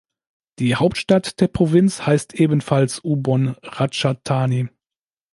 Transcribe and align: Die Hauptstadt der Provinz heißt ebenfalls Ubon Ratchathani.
Die 0.57 0.75
Hauptstadt 0.75 1.41
der 1.41 1.47
Provinz 1.47 2.07
heißt 2.07 2.33
ebenfalls 2.33 3.01
Ubon 3.03 3.55
Ratchathani. 3.61 4.69